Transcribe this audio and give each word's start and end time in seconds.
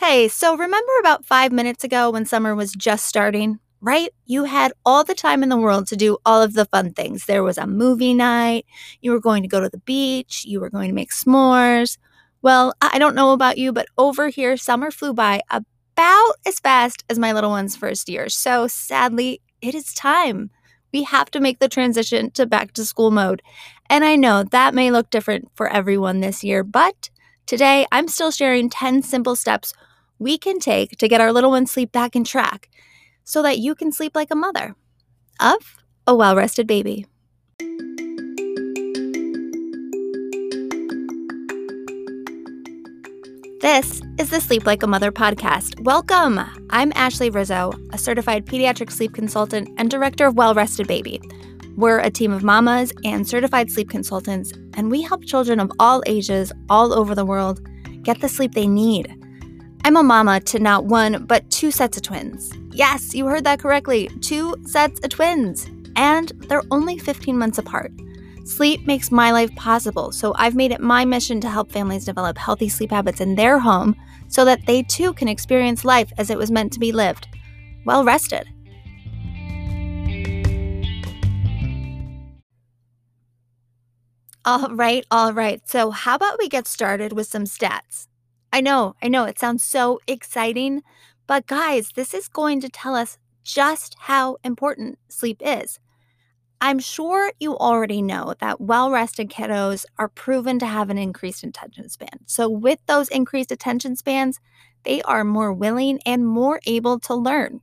Hey, 0.00 0.28
so 0.28 0.56
remember 0.56 0.92
about 1.00 1.26
five 1.26 1.50
minutes 1.50 1.82
ago 1.82 2.12
when 2.12 2.24
summer 2.24 2.54
was 2.54 2.70
just 2.70 3.04
starting? 3.04 3.58
Right? 3.80 4.10
You 4.26 4.44
had 4.44 4.72
all 4.86 5.02
the 5.02 5.12
time 5.12 5.42
in 5.42 5.48
the 5.48 5.56
world 5.56 5.88
to 5.88 5.96
do 5.96 6.18
all 6.24 6.40
of 6.40 6.54
the 6.54 6.66
fun 6.66 6.92
things. 6.92 7.26
There 7.26 7.42
was 7.42 7.58
a 7.58 7.66
movie 7.66 8.14
night, 8.14 8.64
you 9.00 9.10
were 9.10 9.18
going 9.18 9.42
to 9.42 9.48
go 9.48 9.60
to 9.60 9.68
the 9.68 9.78
beach, 9.78 10.44
you 10.46 10.60
were 10.60 10.70
going 10.70 10.86
to 10.88 10.94
make 10.94 11.10
s'mores. 11.10 11.98
Well, 12.42 12.74
I 12.80 13.00
don't 13.00 13.16
know 13.16 13.32
about 13.32 13.58
you, 13.58 13.72
but 13.72 13.88
over 13.98 14.28
here, 14.28 14.56
summer 14.56 14.92
flew 14.92 15.14
by 15.14 15.40
about 15.50 16.34
as 16.46 16.60
fast 16.60 17.02
as 17.10 17.18
my 17.18 17.32
little 17.32 17.50
one's 17.50 17.74
first 17.74 18.08
year. 18.08 18.28
So 18.28 18.68
sadly, 18.68 19.40
it 19.60 19.74
is 19.74 19.92
time. 19.94 20.50
We 20.92 21.02
have 21.02 21.28
to 21.32 21.40
make 21.40 21.58
the 21.58 21.68
transition 21.68 22.30
to 22.32 22.46
back 22.46 22.72
to 22.74 22.84
school 22.84 23.10
mode. 23.10 23.42
And 23.90 24.04
I 24.04 24.14
know 24.14 24.44
that 24.44 24.76
may 24.76 24.92
look 24.92 25.10
different 25.10 25.50
for 25.56 25.68
everyone 25.68 26.20
this 26.20 26.44
year, 26.44 26.62
but 26.62 27.10
today 27.46 27.84
I'm 27.90 28.06
still 28.06 28.30
sharing 28.30 28.70
10 28.70 29.02
simple 29.02 29.34
steps 29.34 29.74
we 30.18 30.36
can 30.36 30.58
take 30.58 30.98
to 30.98 31.08
get 31.08 31.20
our 31.20 31.32
little 31.32 31.50
one's 31.50 31.70
sleep 31.70 31.92
back 31.92 32.16
in 32.16 32.24
track 32.24 32.68
so 33.24 33.42
that 33.42 33.58
you 33.58 33.74
can 33.74 33.92
sleep 33.92 34.14
like 34.14 34.30
a 34.30 34.36
mother 34.36 34.74
of 35.40 35.76
a 36.06 36.14
well 36.14 36.34
rested 36.34 36.66
baby. 36.66 37.06
This 43.60 44.00
is 44.18 44.30
the 44.30 44.40
Sleep 44.40 44.66
Like 44.66 44.84
a 44.84 44.86
Mother 44.86 45.10
podcast. 45.10 45.80
Welcome. 45.80 46.38
I'm 46.70 46.92
Ashley 46.94 47.28
Rizzo, 47.28 47.72
a 47.92 47.98
certified 47.98 48.46
pediatric 48.46 48.90
sleep 48.90 49.14
consultant 49.14 49.68
and 49.76 49.90
director 49.90 50.26
of 50.26 50.36
Well 50.36 50.54
Rested 50.54 50.86
Baby. 50.86 51.20
We're 51.76 51.98
a 51.98 52.10
team 52.10 52.32
of 52.32 52.44
mamas 52.44 52.92
and 53.04 53.28
certified 53.28 53.70
sleep 53.70 53.90
consultants, 53.90 54.52
and 54.74 54.90
we 54.90 55.02
help 55.02 55.24
children 55.24 55.60
of 55.60 55.72
all 55.78 56.02
ages 56.06 56.52
all 56.68 56.92
over 56.92 57.14
the 57.14 57.24
world 57.24 57.60
get 58.02 58.20
the 58.20 58.28
sleep 58.28 58.52
they 58.52 58.68
need 58.68 59.17
I'm 59.88 59.96
a 59.96 60.02
mama 60.02 60.38
to 60.40 60.58
not 60.58 60.84
one, 60.84 61.24
but 61.24 61.50
two 61.50 61.70
sets 61.70 61.96
of 61.96 62.02
twins. 62.02 62.52
Yes, 62.72 63.14
you 63.14 63.24
heard 63.24 63.44
that 63.44 63.58
correctly. 63.58 64.10
Two 64.20 64.54
sets 64.66 65.00
of 65.00 65.08
twins. 65.08 65.66
And 65.96 66.28
they're 66.46 66.62
only 66.70 66.98
15 66.98 67.38
months 67.38 67.56
apart. 67.56 67.90
Sleep 68.44 68.86
makes 68.86 69.10
my 69.10 69.30
life 69.30 69.50
possible, 69.54 70.12
so 70.12 70.34
I've 70.36 70.54
made 70.54 70.72
it 70.72 70.82
my 70.82 71.06
mission 71.06 71.40
to 71.40 71.48
help 71.48 71.72
families 71.72 72.04
develop 72.04 72.36
healthy 72.36 72.68
sleep 72.68 72.90
habits 72.90 73.22
in 73.22 73.34
their 73.34 73.58
home 73.58 73.96
so 74.28 74.44
that 74.44 74.66
they 74.66 74.82
too 74.82 75.14
can 75.14 75.26
experience 75.26 75.86
life 75.86 76.12
as 76.18 76.28
it 76.28 76.36
was 76.36 76.50
meant 76.50 76.70
to 76.74 76.78
be 76.78 76.92
lived, 76.92 77.26
well 77.86 78.04
rested. 78.04 78.46
All 84.44 84.68
right, 84.68 85.06
all 85.10 85.32
right. 85.32 85.66
So, 85.66 85.92
how 85.92 86.16
about 86.16 86.38
we 86.38 86.50
get 86.50 86.66
started 86.66 87.14
with 87.14 87.26
some 87.26 87.44
stats? 87.44 88.07
I 88.52 88.60
know, 88.60 88.94
I 89.02 89.08
know, 89.08 89.24
it 89.24 89.38
sounds 89.38 89.62
so 89.62 90.00
exciting, 90.06 90.82
but 91.26 91.46
guys, 91.46 91.90
this 91.94 92.14
is 92.14 92.28
going 92.28 92.60
to 92.62 92.68
tell 92.68 92.94
us 92.94 93.18
just 93.44 93.96
how 93.98 94.36
important 94.42 94.98
sleep 95.08 95.42
is. 95.44 95.78
I'm 96.60 96.78
sure 96.80 97.32
you 97.38 97.56
already 97.56 98.02
know 98.02 98.34
that 98.40 98.60
well 98.60 98.90
rested 98.90 99.30
kiddos 99.30 99.84
are 99.96 100.08
proven 100.08 100.58
to 100.58 100.66
have 100.66 100.90
an 100.90 100.98
increased 100.98 101.44
attention 101.44 101.88
span. 101.88 102.20
So, 102.26 102.48
with 102.48 102.80
those 102.86 103.08
increased 103.08 103.52
attention 103.52 103.94
spans, 103.94 104.40
they 104.82 105.00
are 105.02 105.24
more 105.24 105.52
willing 105.52 106.00
and 106.04 106.26
more 106.26 106.60
able 106.66 106.98
to 107.00 107.14
learn. 107.14 107.60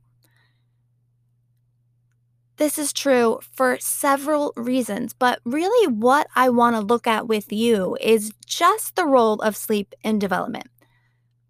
This 2.56 2.78
is 2.78 2.94
true 2.94 3.40
for 3.52 3.76
several 3.80 4.54
reasons, 4.56 5.12
but 5.12 5.40
really 5.44 5.92
what 5.92 6.26
I 6.34 6.48
want 6.48 6.74
to 6.76 6.80
look 6.80 7.06
at 7.06 7.28
with 7.28 7.52
you 7.52 7.98
is 8.00 8.32
just 8.46 8.96
the 8.96 9.04
role 9.04 9.42
of 9.42 9.56
sleep 9.56 9.94
in 10.02 10.18
development 10.18 10.68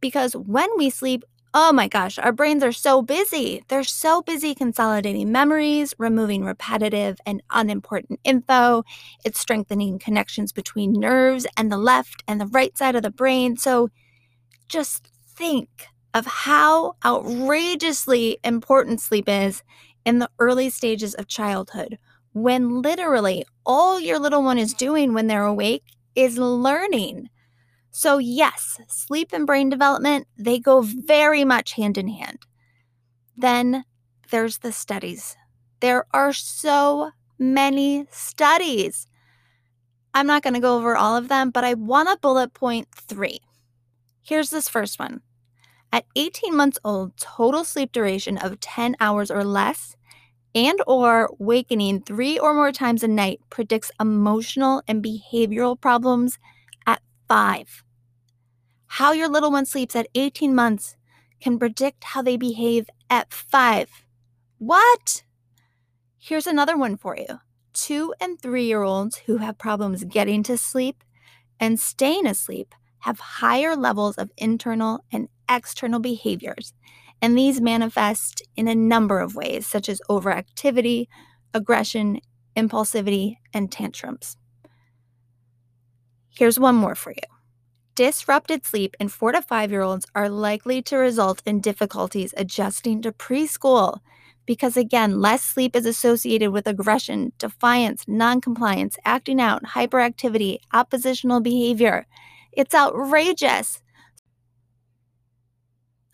because 0.07 0.37
when 0.37 0.69
we 0.77 0.89
sleep, 0.89 1.25
oh 1.53 1.73
my 1.73 1.89
gosh, 1.89 2.17
our 2.19 2.31
brains 2.31 2.63
are 2.63 2.71
so 2.71 3.03
busy. 3.03 3.65
They're 3.67 3.83
so 3.83 4.23
busy 4.23 4.55
consolidating 4.55 5.33
memories, 5.33 5.95
removing 5.99 6.45
repetitive 6.45 7.19
and 7.27 7.43
unimportant 7.51 8.21
info. 8.23 8.85
It's 9.25 9.41
strengthening 9.41 9.99
connections 9.99 10.53
between 10.53 10.93
nerves 10.93 11.45
and 11.57 11.73
the 11.73 11.77
left 11.77 12.23
and 12.29 12.41
the 12.41 12.47
right 12.47 12.77
side 12.79 12.95
of 12.95 13.03
the 13.03 13.11
brain. 13.11 13.57
So 13.57 13.89
just 14.69 15.09
think 15.37 15.69
of 16.15 16.25
how 16.27 16.95
outrageously 17.05 18.39
important 18.45 19.01
sleep 19.01 19.29
is 19.29 19.65
in 20.05 20.21
the 20.21 20.31
early 20.39 20.71
stages 20.71 21.15
of 21.15 21.27
childhood 21.27 21.99
when 22.33 22.81
literally 22.81 23.45
all 23.65 23.99
your 23.99 24.21
little 24.21 24.45
one 24.45 24.59
is 24.59 24.73
doing 24.73 25.15
when 25.15 25.27
they're 25.27 25.43
awake 25.43 25.83
is 26.15 26.39
learning. 26.39 27.29
So, 27.99 28.19
yes, 28.19 28.79
sleep 28.89 29.31
and 29.33 29.47
brain 29.47 29.71
development, 29.71 30.27
they 30.37 30.59
go 30.59 30.83
very 30.83 31.47
much 31.47 31.73
hand 31.73 31.97
in 31.97 32.09
hand. 32.09 32.41
Then 33.39 33.87
there's 34.31 34.59
the 34.59 34.71
studies. 34.71 35.35
There 35.81 36.05
are 36.13 36.35
so 36.35 37.13
many 37.39 38.05
studies. 38.11 39.07
I'm 40.13 40.27
not 40.27 40.43
going 40.43 40.53
to 40.53 40.61
go 40.61 40.77
over 40.77 40.95
all 40.95 41.17
of 41.17 41.29
them, 41.29 41.49
but 41.49 41.65
I 41.65 41.73
want 41.73 42.11
to 42.11 42.19
bullet 42.21 42.53
point 42.53 42.89
three. 42.93 43.39
Here's 44.21 44.51
this 44.51 44.69
first 44.69 44.99
one. 44.99 45.23
At 45.91 46.05
18 46.17 46.55
months 46.55 46.79
old, 46.85 47.17
total 47.17 47.65
sleep 47.65 47.93
duration 47.93 48.37
of 48.37 48.61
10 48.61 48.97
hours 49.01 49.31
or 49.31 49.43
less 49.43 49.97
and 50.55 50.79
or 50.87 51.31
wakening 51.39 52.03
3 52.03 52.39
or 52.41 52.53
more 52.53 52.73
times 52.73 53.03
a 53.03 53.09
night 53.09 53.41
predicts 53.49 53.91
emotional 53.99 54.83
and 54.87 55.03
behavioral 55.03 55.81
problems 55.81 56.39
at 56.87 57.01
5. 57.27 57.85
How 58.87 59.13
your 59.13 59.29
little 59.29 59.51
one 59.51 59.67
sleeps 59.67 59.97
at 59.97 60.09
18 60.15 60.55
months 60.55 60.97
can 61.41 61.59
predict 61.59 62.05
how 62.05 62.23
they 62.23 62.37
behave 62.37 62.89
at 63.11 63.33
five. 63.33 64.05
What? 64.59 65.23
Here's 66.19 66.47
another 66.47 66.77
one 66.77 66.97
for 66.97 67.17
you. 67.17 67.41
Two 67.73 68.15
and 68.21 68.41
three 68.41 68.65
year 68.65 68.83
olds 68.83 69.19
who 69.27 69.39
have 69.39 69.59
problems 69.59 70.05
getting 70.05 70.43
to 70.45 70.57
sleep 70.57 71.05
and 71.61 71.79
staying 71.79 72.27
asleep 72.27 72.75
have 73.01 73.21
higher 73.21 73.77
levels 73.77 74.17
of 74.17 74.31
internal 74.37 75.05
and 75.13 75.29
external 75.49 76.01
behaviors, 76.01 76.73
and 77.23 77.37
these 77.37 77.61
manifest 77.61 78.43
in 78.57 78.67
a 78.67 78.75
number 78.75 79.21
of 79.21 79.37
ways, 79.37 79.67
such 79.67 79.89
as 79.89 80.01
overactivity, 80.09 81.07
aggression, 81.55 82.21
impulsivity, 82.57 83.37
and 83.53 83.71
tantrums. 83.71 84.37
Here's 86.31 86.59
one 86.59 86.75
more 86.75 86.95
for 86.95 87.13
you. 87.13 87.36
Disrupted 87.97 88.67
sleep 88.67 88.95
in 89.01 89.09
four 89.09 89.33
to 89.33 89.41
five 89.41 89.71
year 89.71 89.81
olds 89.81 90.05
are 90.15 90.29
likely 90.29 90.83
to 90.83 90.99
result 90.99 91.41
in 91.47 91.63
difficulties 91.63 92.35
adjusting 92.37 93.01
to 93.01 93.11
preschool 93.11 94.01
because, 94.45 94.77
again, 94.77 95.23
less 95.23 95.43
sleep 95.43 95.75
is 95.75 95.87
associated 95.87 96.51
with 96.51 96.67
aggression, 96.67 97.33
defiance, 97.39 98.05
noncompliance, 98.07 98.99
acting 99.07 99.41
out, 99.41 99.63
hyperactivity, 99.63 100.59
oppositional 100.75 101.41
behavior. 101.41 102.07
It's 102.53 102.75
outrageous. 102.75 103.81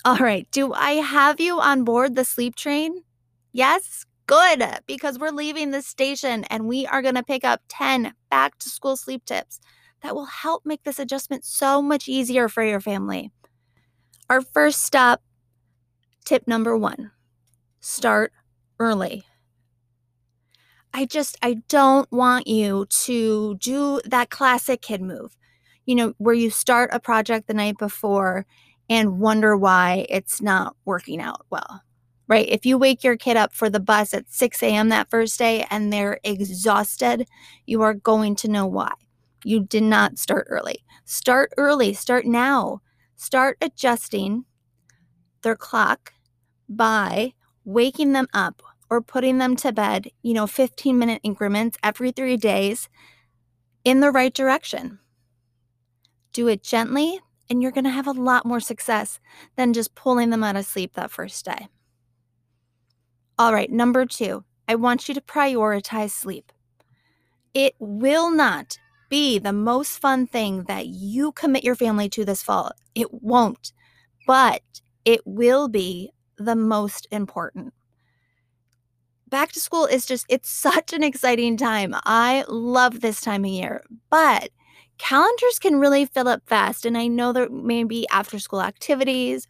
All 0.04 0.18
right, 0.18 0.46
do 0.52 0.72
I 0.72 0.92
have 0.92 1.40
you 1.40 1.60
on 1.60 1.82
board 1.82 2.14
the 2.14 2.24
sleep 2.24 2.54
train? 2.54 3.02
Yes? 3.50 4.06
Good, 4.26 4.62
because 4.86 5.18
we're 5.18 5.30
leaving 5.30 5.72
the 5.72 5.82
station 5.82 6.44
and 6.44 6.68
we 6.68 6.86
are 6.86 7.02
going 7.02 7.16
to 7.16 7.24
pick 7.24 7.42
up 7.44 7.60
10 7.66 8.14
back 8.30 8.56
to 8.60 8.68
school 8.68 8.96
sleep 8.96 9.24
tips 9.24 9.58
that 10.02 10.14
will 10.14 10.26
help 10.26 10.66
make 10.66 10.82
this 10.84 10.98
adjustment 10.98 11.44
so 11.44 11.80
much 11.80 12.08
easier 12.08 12.48
for 12.48 12.62
your 12.62 12.80
family. 12.80 13.30
Our 14.28 14.40
first 14.40 14.82
stop, 14.82 15.22
tip 16.24 16.46
number 16.46 16.76
one 16.76 17.10
start 17.80 18.32
early. 18.78 19.24
I 20.94 21.06
just, 21.06 21.38
I 21.42 21.54
don't 21.68 22.10
want 22.12 22.46
you 22.46 22.86
to 23.04 23.56
do 23.56 24.00
that 24.04 24.30
classic 24.30 24.82
kid 24.82 25.00
move, 25.00 25.36
you 25.86 25.94
know, 25.94 26.14
where 26.18 26.34
you 26.34 26.50
start 26.50 26.90
a 26.92 27.00
project 27.00 27.46
the 27.46 27.54
night 27.54 27.78
before 27.78 28.46
and 28.90 29.18
wonder 29.18 29.56
why 29.56 30.06
it's 30.10 30.42
not 30.42 30.76
working 30.84 31.20
out 31.20 31.46
well, 31.50 31.82
right? 32.28 32.46
If 32.48 32.66
you 32.66 32.76
wake 32.76 33.02
your 33.02 33.16
kid 33.16 33.36
up 33.36 33.54
for 33.54 33.70
the 33.70 33.80
bus 33.80 34.12
at 34.12 34.30
6 34.30 34.62
a.m. 34.62 34.90
that 34.90 35.08
first 35.10 35.38
day 35.38 35.66
and 35.70 35.90
they're 35.92 36.20
exhausted, 36.24 37.26
you 37.64 37.80
are 37.82 37.94
going 37.94 38.36
to 38.36 38.48
know 38.48 38.66
why. 38.66 38.92
You 39.44 39.60
did 39.64 39.82
not 39.82 40.18
start 40.18 40.46
early. 40.48 40.84
Start 41.04 41.52
early, 41.56 41.92
start 41.94 42.26
now. 42.26 42.80
Start 43.16 43.56
adjusting 43.60 44.44
their 45.42 45.56
clock 45.56 46.12
by 46.68 47.34
waking 47.64 48.12
them 48.12 48.28
up 48.32 48.62
or 48.90 49.00
putting 49.00 49.38
them 49.38 49.56
to 49.56 49.72
bed, 49.72 50.08
you 50.22 50.34
know, 50.34 50.46
15 50.46 50.98
minute 50.98 51.20
increments 51.22 51.78
every 51.82 52.12
three 52.12 52.36
days 52.36 52.88
in 53.84 54.00
the 54.00 54.10
right 54.10 54.34
direction. 54.34 54.98
Do 56.32 56.48
it 56.48 56.62
gently, 56.62 57.20
and 57.50 57.62
you're 57.62 57.72
going 57.72 57.84
to 57.84 57.90
have 57.90 58.06
a 58.06 58.12
lot 58.12 58.46
more 58.46 58.60
success 58.60 59.20
than 59.56 59.72
just 59.72 59.94
pulling 59.94 60.30
them 60.30 60.44
out 60.44 60.56
of 60.56 60.66
sleep 60.66 60.94
that 60.94 61.10
first 61.10 61.44
day. 61.44 61.68
All 63.38 63.52
right, 63.52 63.70
number 63.70 64.06
two, 64.06 64.44
I 64.68 64.76
want 64.76 65.08
you 65.08 65.14
to 65.14 65.20
prioritize 65.20 66.10
sleep. 66.10 66.52
It 67.54 67.74
will 67.78 68.30
not 68.30 68.78
be 69.12 69.38
the 69.38 69.54
most 69.54 69.98
fun 70.00 70.26
thing 70.26 70.64
that 70.64 70.88
you 70.88 71.32
commit 71.32 71.64
your 71.64 71.76
family 71.76 72.10
to 72.10 72.24
this 72.26 72.42
fall. 72.42 72.72
It 72.96 73.08
won't. 73.14 73.72
but 74.26 74.62
it 75.04 75.22
will 75.26 75.68
be 75.68 76.12
the 76.38 76.56
most 76.56 77.08
important. 77.12 77.74
Back 79.28 79.52
to 79.52 79.60
school 79.60 79.86
is 79.86 80.06
just, 80.06 80.26
it's 80.30 80.50
such 80.68 80.92
an 80.94 81.04
exciting 81.04 81.56
time. 81.58 81.94
I 82.04 82.44
love 82.48 83.00
this 83.02 83.20
time 83.22 83.44
of 83.44 83.50
year, 83.50 83.82
but 84.10 84.50
calendars 84.98 85.58
can 85.60 85.80
really 85.80 86.06
fill 86.06 86.28
up 86.28 86.42
fast. 86.46 86.86
And 86.86 86.98
I 86.98 87.08
know 87.08 87.32
there 87.32 87.50
may 87.50 87.84
be 87.84 88.06
after 88.12 88.38
school 88.40 88.62
activities 88.62 89.46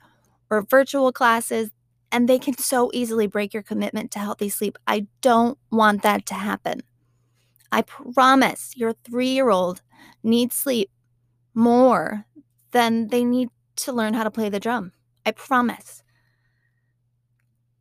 or 0.51 0.63
virtual 0.63 1.13
classes, 1.13 1.71
and 2.13 2.29
they 2.29 2.39
can 2.41 2.59
so 2.59 2.91
easily 2.95 3.27
break 3.29 3.55
your 3.55 3.65
commitment 3.65 4.13
to 4.13 4.21
healthy 4.21 4.51
sleep. 4.51 4.79
I 4.87 5.09
don't 5.23 5.59
want 5.71 6.03
that 6.05 6.27
to 6.27 6.35
happen. 6.35 6.83
I 7.73 7.83
promise 7.83 8.75
your 8.77 8.93
three 8.93 9.31
year 9.31 9.49
old 9.49 9.81
needs 10.23 10.55
sleep 10.55 10.91
more 11.55 12.27
than 12.73 13.09
they 13.09 13.25
need 13.25 13.49
to 13.77 13.93
learn 13.93 14.15
how 14.15 14.25
to 14.25 14.31
play 14.31 14.51
the 14.51 14.61
drum. 14.61 14.93
I 15.25 15.33
promise. 15.33 16.03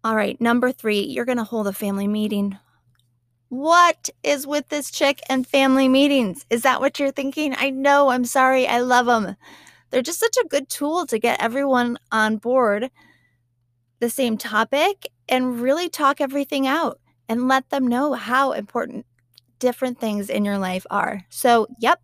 All 0.03 0.15
right, 0.15 0.39
number 0.39 0.71
three, 0.71 1.01
you're 1.01 1.25
going 1.25 1.37
to 1.37 1.43
hold 1.43 1.67
a 1.67 1.73
family 1.73 2.07
meeting. 2.07 2.57
What 3.49 4.09
is 4.23 4.47
with 4.47 4.69
this 4.69 4.89
chick 4.89 5.19
and 5.29 5.45
family 5.45 5.89
meetings? 5.89 6.45
Is 6.49 6.61
that 6.63 6.79
what 6.79 6.97
you're 6.97 7.11
thinking? 7.11 7.53
I 7.57 7.69
know, 7.69 8.09
I'm 8.09 8.25
sorry, 8.25 8.65
I 8.65 8.79
love 8.79 9.05
them. 9.05 9.35
They're 9.89 10.01
just 10.01 10.19
such 10.19 10.37
a 10.37 10.47
good 10.47 10.69
tool 10.69 11.05
to 11.07 11.19
get 11.19 11.41
everyone 11.41 11.99
on 12.11 12.37
board 12.37 12.89
the 13.99 14.09
same 14.09 14.37
topic 14.37 15.09
and 15.27 15.61
really 15.61 15.89
talk 15.89 16.21
everything 16.21 16.65
out 16.65 16.99
and 17.27 17.47
let 17.47 17.69
them 17.69 17.87
know 17.87 18.13
how 18.13 18.53
important 18.53 19.05
different 19.61 19.99
things 19.99 20.29
in 20.29 20.43
your 20.43 20.57
life 20.57 20.85
are. 20.89 21.23
So, 21.29 21.67
yep, 21.79 22.01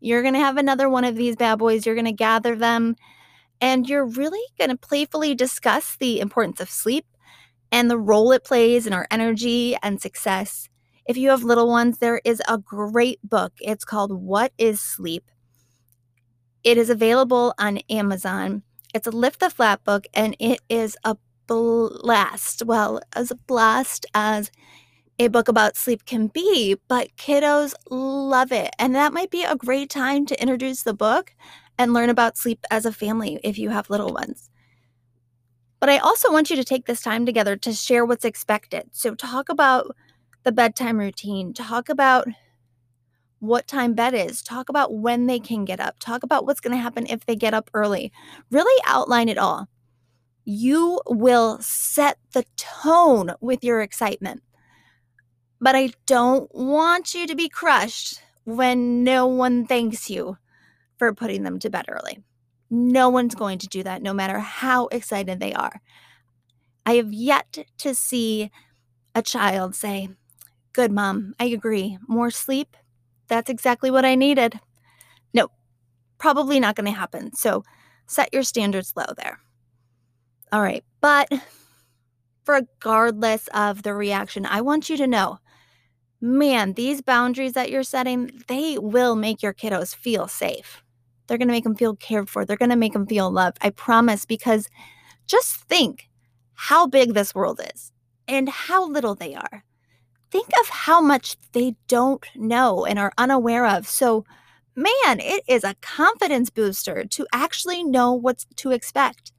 you're 0.00 0.22
going 0.22 0.34
to 0.34 0.40
have 0.40 0.56
another 0.56 0.88
one 0.88 1.04
of 1.04 1.16
these 1.16 1.36
bad 1.36 1.58
boys. 1.58 1.84
You're 1.84 1.94
going 1.94 2.04
to 2.06 2.12
gather 2.12 2.56
them 2.56 2.96
and 3.60 3.88
you're 3.88 4.06
really 4.06 4.40
going 4.58 4.70
to 4.70 4.76
playfully 4.76 5.34
discuss 5.34 5.96
the 5.96 6.20
importance 6.20 6.60
of 6.60 6.70
sleep 6.70 7.04
and 7.72 7.90
the 7.90 7.98
role 7.98 8.32
it 8.32 8.44
plays 8.44 8.86
in 8.86 8.92
our 8.92 9.06
energy 9.10 9.76
and 9.82 10.00
success. 10.00 10.68
If 11.06 11.16
you 11.16 11.30
have 11.30 11.42
little 11.42 11.68
ones, 11.68 11.98
there 11.98 12.20
is 12.24 12.40
a 12.48 12.56
great 12.56 13.18
book. 13.22 13.52
It's 13.60 13.84
called 13.84 14.12
What 14.12 14.52
is 14.56 14.80
Sleep? 14.80 15.30
It 16.62 16.78
is 16.78 16.88
available 16.88 17.52
on 17.58 17.78
Amazon. 17.90 18.62
It's 18.94 19.06
a 19.06 19.10
Lift 19.10 19.40
the 19.40 19.50
Flap 19.50 19.84
book 19.84 20.06
and 20.14 20.36
it 20.38 20.60
is 20.68 20.96
a 21.04 21.16
blast. 21.46 22.62
Well, 22.64 23.00
as 23.14 23.30
a 23.30 23.36
blast 23.36 24.06
as 24.14 24.50
a 25.18 25.28
book 25.28 25.48
about 25.48 25.76
sleep 25.76 26.04
can 26.06 26.28
be, 26.28 26.76
but 26.88 27.14
kiddos 27.16 27.74
love 27.90 28.52
it. 28.52 28.70
And 28.78 28.94
that 28.94 29.12
might 29.12 29.30
be 29.30 29.44
a 29.44 29.56
great 29.56 29.90
time 29.90 30.26
to 30.26 30.42
introduce 30.42 30.82
the 30.82 30.94
book 30.94 31.34
and 31.78 31.92
learn 31.92 32.10
about 32.10 32.36
sleep 32.36 32.64
as 32.70 32.84
a 32.84 32.92
family 32.92 33.38
if 33.44 33.58
you 33.58 33.70
have 33.70 33.90
little 33.90 34.12
ones. 34.12 34.50
But 35.80 35.90
I 35.90 35.98
also 35.98 36.32
want 36.32 36.50
you 36.50 36.56
to 36.56 36.64
take 36.64 36.86
this 36.86 37.02
time 37.02 37.26
together 37.26 37.56
to 37.56 37.72
share 37.72 38.04
what's 38.06 38.24
expected. 38.24 38.88
So, 38.92 39.14
talk 39.14 39.48
about 39.48 39.94
the 40.42 40.52
bedtime 40.52 40.98
routine, 40.98 41.52
talk 41.52 41.88
about 41.88 42.26
what 43.40 43.68
time 43.68 43.92
bed 43.92 44.14
is, 44.14 44.42
talk 44.42 44.68
about 44.68 44.94
when 44.94 45.26
they 45.26 45.38
can 45.38 45.64
get 45.64 45.80
up, 45.80 45.98
talk 45.98 46.22
about 46.22 46.46
what's 46.46 46.60
going 46.60 46.74
to 46.74 46.82
happen 46.82 47.06
if 47.06 47.26
they 47.26 47.36
get 47.36 47.54
up 47.54 47.70
early. 47.74 48.12
Really 48.50 48.82
outline 48.86 49.28
it 49.28 49.38
all. 49.38 49.68
You 50.46 51.00
will 51.06 51.58
set 51.60 52.18
the 52.32 52.44
tone 52.56 53.32
with 53.40 53.62
your 53.62 53.82
excitement. 53.82 54.42
But 55.64 55.74
I 55.74 55.92
don't 56.04 56.54
want 56.54 57.14
you 57.14 57.26
to 57.26 57.34
be 57.34 57.48
crushed 57.48 58.20
when 58.44 59.02
no 59.02 59.26
one 59.26 59.64
thanks 59.64 60.10
you 60.10 60.36
for 60.98 61.14
putting 61.14 61.42
them 61.42 61.58
to 61.60 61.70
bed 61.70 61.86
early. 61.88 62.18
No 62.68 63.08
one's 63.08 63.34
going 63.34 63.56
to 63.60 63.66
do 63.66 63.82
that, 63.82 64.02
no 64.02 64.12
matter 64.12 64.40
how 64.40 64.88
excited 64.88 65.40
they 65.40 65.54
are. 65.54 65.80
I 66.84 66.96
have 66.96 67.14
yet 67.14 67.64
to 67.78 67.94
see 67.94 68.50
a 69.14 69.22
child 69.22 69.74
say, 69.74 70.10
Good, 70.74 70.92
mom, 70.92 71.32
I 71.40 71.46
agree. 71.46 71.96
More 72.06 72.30
sleep? 72.30 72.76
That's 73.28 73.48
exactly 73.48 73.90
what 73.90 74.04
I 74.04 74.16
needed. 74.16 74.60
No, 75.32 75.48
probably 76.18 76.60
not 76.60 76.76
going 76.76 76.92
to 76.92 76.98
happen. 76.98 77.34
So 77.34 77.64
set 78.06 78.34
your 78.34 78.42
standards 78.42 78.92
low 78.94 79.14
there. 79.16 79.38
All 80.52 80.60
right. 80.60 80.84
But 81.00 81.32
regardless 82.46 83.48
of 83.54 83.82
the 83.82 83.94
reaction, 83.94 84.44
I 84.44 84.60
want 84.60 84.90
you 84.90 84.98
to 84.98 85.06
know 85.06 85.38
man, 86.24 86.72
these 86.72 87.02
boundaries 87.02 87.52
that 87.52 87.70
you're 87.70 87.82
setting, 87.82 88.30
they 88.48 88.78
will 88.78 89.14
make 89.14 89.42
your 89.42 89.52
kiddos 89.52 89.94
feel 89.94 90.26
safe. 90.26 90.82
They're 91.26 91.36
going 91.38 91.48
to 91.48 91.52
make 91.52 91.64
them 91.64 91.76
feel 91.76 91.96
cared 91.96 92.30
for. 92.30 92.44
They're 92.44 92.56
going 92.56 92.70
to 92.70 92.76
make 92.76 92.94
them 92.94 93.06
feel 93.06 93.30
loved. 93.30 93.58
I 93.60 93.68
promise, 93.70 94.24
because 94.24 94.68
just 95.26 95.54
think 95.54 96.08
how 96.54 96.86
big 96.86 97.12
this 97.12 97.34
world 97.34 97.60
is 97.74 97.92
and 98.26 98.48
how 98.48 98.88
little 98.88 99.14
they 99.14 99.34
are. 99.34 99.64
Think 100.30 100.48
of 100.60 100.68
how 100.70 101.02
much 101.02 101.36
they 101.52 101.76
don't 101.88 102.24
know 102.34 102.86
and 102.86 102.98
are 102.98 103.12
unaware 103.18 103.66
of. 103.66 103.86
So, 103.86 104.24
man, 104.74 105.20
it 105.20 105.44
is 105.46 105.62
a 105.62 105.76
confidence 105.82 106.48
booster 106.48 107.04
to 107.04 107.26
actually 107.34 107.84
know 107.84 108.14
what 108.14 108.46
to 108.56 108.70
expect. 108.70 109.32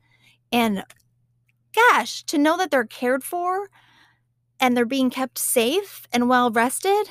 And 0.51 0.83
gosh, 1.75 2.23
to 2.25 2.37
know 2.37 2.57
that 2.57 2.69
they're 2.69 2.85
cared 2.85 3.23
for 3.23 3.69
and 4.60 4.75
they're 4.75 4.86
being 4.86 5.10
kept 5.10 5.38
safe 5.38 6.07
and 6.12 6.30
well 6.30 6.52
rested, 6.52 7.10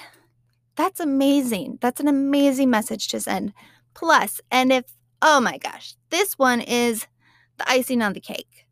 that's 0.77 1.01
amazing. 1.01 1.79
That's 1.81 2.01
an 2.01 2.09
amazing 2.09 2.71
message 2.71 3.09
to 3.09 3.21
send. 3.21 3.53
Plus, 3.95 4.41
and 4.51 4.73
if, 4.73 4.85
oh 5.23 5.41
my 5.41 5.59
gosh, 5.59 5.95
this 6.11 6.35
one 6.39 6.61
is 6.61 7.07
the 7.59 7.71
icing 7.71 8.03
on 8.03 8.13
the 8.13 8.21
cake. 8.21 8.67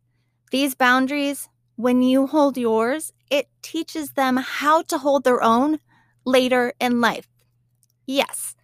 These 0.51 0.75
boundaries, 0.75 1.49
when 1.75 2.01
you 2.01 2.27
hold 2.27 2.57
yours, 2.57 3.13
it 3.29 3.47
teaches 3.61 4.11
them 4.11 4.37
how 4.37 4.83
to 4.83 4.97
hold 4.97 5.23
their 5.23 5.41
own 5.41 5.79
later 6.25 6.73
in 6.79 7.01
life. 7.01 7.27
Yes, 8.05 8.55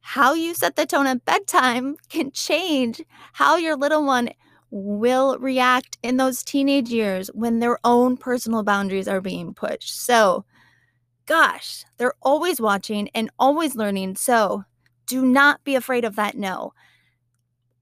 how 0.00 0.34
you 0.34 0.54
set 0.54 0.76
the 0.76 0.86
tone 0.86 1.06
at 1.06 1.24
bedtime 1.24 1.96
can 2.08 2.30
change 2.30 3.02
how 3.32 3.56
your 3.56 3.76
little 3.76 4.04
one 4.04 4.30
will 4.70 5.38
react 5.38 5.98
in 6.02 6.16
those 6.16 6.42
teenage 6.42 6.90
years 6.90 7.28
when 7.34 7.58
their 7.58 7.78
own 7.84 8.16
personal 8.16 8.62
boundaries 8.62 9.08
are 9.08 9.20
being 9.20 9.54
pushed. 9.54 10.04
So, 10.04 10.44
gosh, 11.26 11.84
they're 11.98 12.14
always 12.22 12.60
watching 12.60 13.08
and 13.14 13.30
always 13.38 13.76
learning. 13.76 14.16
So, 14.16 14.64
do 15.06 15.24
not 15.24 15.62
be 15.64 15.74
afraid 15.74 16.04
of 16.04 16.16
that 16.16 16.36
no 16.36 16.72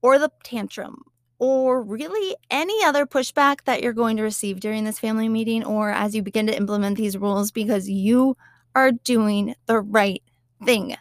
or 0.01 0.19
the 0.19 0.29
tantrum 0.43 1.01
or 1.39 1.81
really 1.81 2.35
any 2.51 2.83
other 2.83 3.05
pushback 3.05 3.63
that 3.65 3.81
you're 3.81 3.93
going 3.93 4.17
to 4.17 4.23
receive 4.23 4.59
during 4.59 4.83
this 4.83 4.99
family 4.99 5.27
meeting 5.27 5.63
or 5.63 5.89
as 5.89 6.15
you 6.15 6.21
begin 6.21 6.47
to 6.47 6.55
implement 6.55 6.97
these 6.97 7.17
rules 7.17 7.51
because 7.51 7.89
you 7.89 8.37
are 8.75 8.91
doing 8.91 9.55
the 9.65 9.79
right 9.79 10.21
thing. 10.63 10.95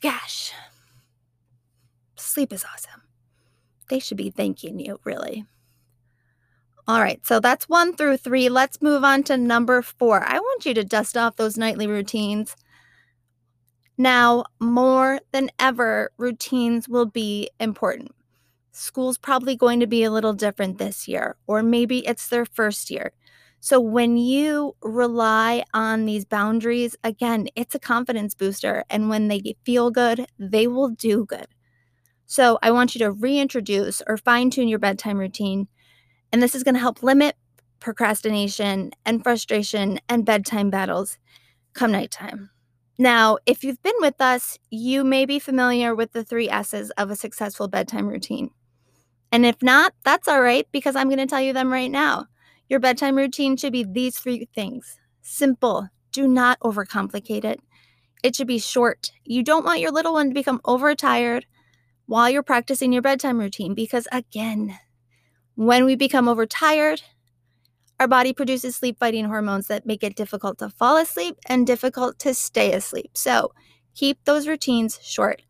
Gosh, 0.00 0.52
sleep 2.16 2.52
is 2.52 2.64
awesome 2.72 3.02
they 3.88 3.98
should 3.98 4.16
be 4.16 4.30
thanking 4.30 4.78
you, 4.78 4.98
really. 5.04 5.46
All 6.86 7.00
right, 7.00 7.24
so 7.26 7.40
that's 7.40 7.68
one 7.68 7.96
through 7.96 8.18
three. 8.18 8.48
Let's 8.50 8.82
move 8.82 9.04
on 9.04 9.22
to 9.24 9.38
number 9.38 9.80
four. 9.80 10.22
I 10.22 10.38
want 10.38 10.66
you 10.66 10.74
to 10.74 10.84
dust 10.84 11.16
off 11.16 11.36
those 11.36 11.56
nightly 11.56 11.86
routines. 11.86 12.56
Now, 13.96 14.44
more 14.60 15.20
than 15.32 15.50
ever, 15.58 16.10
routines 16.18 16.88
will 16.88 17.06
be 17.06 17.48
important. 17.60 18.12
School's 18.72 19.18
probably 19.18 19.56
going 19.56 19.80
to 19.80 19.86
be 19.86 20.02
a 20.02 20.10
little 20.10 20.32
different 20.34 20.78
this 20.78 21.08
year, 21.08 21.36
or 21.46 21.62
maybe 21.62 22.06
it's 22.06 22.28
their 22.28 22.44
first 22.44 22.90
year. 22.90 23.12
So, 23.60 23.80
when 23.80 24.16
you 24.18 24.76
rely 24.82 25.64
on 25.72 26.04
these 26.04 26.24
boundaries, 26.26 26.96
again, 27.04 27.48
it's 27.56 27.74
a 27.74 27.78
confidence 27.78 28.34
booster. 28.34 28.84
And 28.90 29.08
when 29.08 29.28
they 29.28 29.56
feel 29.64 29.90
good, 29.90 30.26
they 30.38 30.66
will 30.66 30.90
do 30.90 31.24
good. 31.24 31.46
So 32.34 32.58
I 32.64 32.72
want 32.72 32.96
you 32.96 32.98
to 32.98 33.12
reintroduce 33.12 34.02
or 34.08 34.16
fine 34.16 34.50
tune 34.50 34.66
your 34.66 34.80
bedtime 34.80 35.18
routine. 35.18 35.68
And 36.32 36.42
this 36.42 36.56
is 36.56 36.64
going 36.64 36.74
to 36.74 36.80
help 36.80 37.00
limit 37.00 37.36
procrastination 37.78 38.90
and 39.06 39.22
frustration 39.22 40.00
and 40.08 40.26
bedtime 40.26 40.68
battles 40.68 41.16
come 41.74 41.92
nighttime. 41.92 42.50
Now, 42.98 43.38
if 43.46 43.62
you've 43.62 43.80
been 43.84 43.94
with 44.00 44.20
us, 44.20 44.58
you 44.68 45.04
may 45.04 45.26
be 45.26 45.38
familiar 45.38 45.94
with 45.94 46.10
the 46.10 46.24
three 46.24 46.50
S's 46.50 46.90
of 46.98 47.08
a 47.08 47.14
successful 47.14 47.68
bedtime 47.68 48.08
routine. 48.08 48.50
And 49.30 49.46
if 49.46 49.62
not, 49.62 49.92
that's 50.04 50.26
all 50.26 50.42
right 50.42 50.66
because 50.72 50.96
I'm 50.96 51.06
going 51.06 51.18
to 51.18 51.26
tell 51.26 51.40
you 51.40 51.52
them 51.52 51.72
right 51.72 51.88
now. 51.88 52.26
Your 52.68 52.80
bedtime 52.80 53.14
routine 53.14 53.56
should 53.56 53.72
be 53.72 53.84
these 53.84 54.18
three 54.18 54.48
things 54.52 54.98
simple, 55.22 55.88
do 56.10 56.26
not 56.26 56.58
overcomplicate 56.58 57.44
it. 57.44 57.60
It 58.24 58.34
should 58.34 58.48
be 58.48 58.58
short. 58.58 59.12
You 59.22 59.44
don't 59.44 59.64
want 59.64 59.78
your 59.78 59.92
little 59.92 60.14
one 60.14 60.30
to 60.30 60.34
become 60.34 60.60
overtired 60.64 61.46
while 62.06 62.28
you're 62.28 62.42
practicing 62.42 62.92
your 62.92 63.02
bedtime 63.02 63.38
routine 63.38 63.74
because, 63.74 64.06
again, 64.12 64.78
when 65.54 65.84
we 65.84 65.96
become 65.96 66.28
overtired, 66.28 67.02
our 68.00 68.08
body 68.08 68.32
produces 68.32 68.76
sleep 68.76 68.98
fighting 68.98 69.26
hormones 69.26 69.68
that 69.68 69.86
make 69.86 70.02
it 70.02 70.16
difficult 70.16 70.58
to 70.58 70.68
fall 70.68 70.96
asleep 70.96 71.38
and 71.46 71.66
difficult 71.66 72.18
to 72.20 72.34
stay 72.34 72.72
asleep. 72.72 73.12
So 73.14 73.52
keep 73.94 74.18
those 74.24 74.48
routines 74.48 74.98
short. 75.02 75.42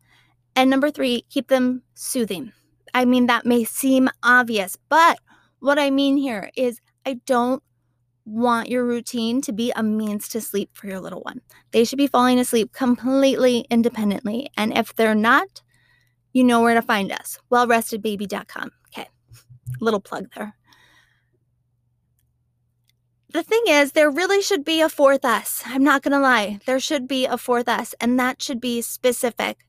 And 0.55 0.69
number 0.69 0.91
three, 0.91 1.25
keep 1.29 1.47
them 1.47 1.81
soothing. 1.95 2.53
I 2.93 3.05
mean, 3.05 3.25
that 3.27 3.45
may 3.45 3.63
seem 3.63 4.09
obvious, 4.23 4.77
but 4.89 5.19
what 5.59 5.79
I 5.79 5.89
mean 5.89 6.17
here 6.17 6.49
is 6.55 6.79
I 7.05 7.15
don't 7.25 7.61
want 8.25 8.69
your 8.69 8.85
routine 8.85 9.41
to 9.41 9.51
be 9.51 9.71
a 9.75 9.83
means 9.83 10.27
to 10.29 10.41
sleep 10.41 10.69
for 10.73 10.87
your 10.87 10.99
little 10.99 11.21
one. 11.21 11.41
They 11.71 11.83
should 11.83 11.97
be 11.97 12.07
falling 12.07 12.39
asleep 12.39 12.71
completely 12.71 13.65
independently. 13.69 14.49
And 14.57 14.75
if 14.75 14.95
they're 14.95 15.13
not, 15.15 15.61
you 16.35 16.43
know 16.43 16.61
where 16.61 16.73
to 16.73 16.81
find 16.81 17.13
us 17.13 17.39
wellrestedbaby.com. 17.49 18.69
Okay, 18.89 19.07
little 19.79 20.01
plug 20.01 20.27
there. 20.35 20.53
The 23.31 23.41
thing 23.41 23.63
is, 23.67 23.93
there 23.93 24.11
really 24.11 24.41
should 24.41 24.65
be 24.65 24.81
a 24.81 24.89
fourth 24.89 25.23
S. 25.23 25.63
I'm 25.65 25.83
not 25.83 26.01
going 26.01 26.11
to 26.11 26.19
lie. 26.19 26.59
There 26.65 26.79
should 26.79 27.07
be 27.07 27.25
a 27.25 27.37
fourth 27.37 27.69
S, 27.69 27.95
and 28.01 28.19
that 28.19 28.41
should 28.41 28.59
be 28.59 28.81
specific. 28.81 29.65